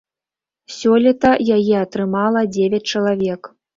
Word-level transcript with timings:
Сёлета 0.77 1.31
яе 1.57 1.75
атрымала 1.83 2.41
дзевяць 2.57 2.85
чалавек. 2.95 3.41